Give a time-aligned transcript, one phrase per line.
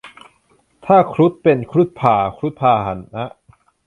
[0.85, 3.31] ถ้า ครุฑ เป็น ครุฑพ่าห์ ครุฑพาหนะ